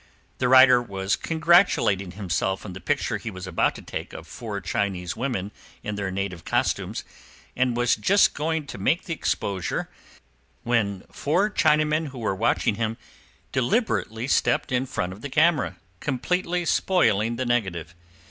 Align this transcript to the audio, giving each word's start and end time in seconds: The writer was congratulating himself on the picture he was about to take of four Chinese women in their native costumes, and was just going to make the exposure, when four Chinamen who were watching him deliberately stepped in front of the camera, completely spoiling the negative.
The 0.39 0.47
writer 0.47 0.81
was 0.81 1.15
congratulating 1.15 2.13
himself 2.13 2.65
on 2.65 2.73
the 2.73 2.79
picture 2.81 3.17
he 3.17 3.29
was 3.29 3.45
about 3.45 3.75
to 3.75 3.83
take 3.83 4.13
of 4.13 4.25
four 4.25 4.59
Chinese 4.59 5.15
women 5.15 5.51
in 5.83 5.93
their 5.93 6.09
native 6.09 6.43
costumes, 6.43 7.03
and 7.55 7.77
was 7.77 7.95
just 7.95 8.33
going 8.33 8.65
to 8.65 8.79
make 8.79 9.03
the 9.03 9.13
exposure, 9.13 9.89
when 10.63 11.03
four 11.11 11.51
Chinamen 11.51 12.07
who 12.07 12.17
were 12.17 12.33
watching 12.33 12.73
him 12.81 12.97
deliberately 13.51 14.27
stepped 14.27 14.71
in 14.71 14.87
front 14.87 15.13
of 15.13 15.21
the 15.21 15.29
camera, 15.29 15.75
completely 15.99 16.65
spoiling 16.65 17.35
the 17.35 17.45
negative. 17.45 17.93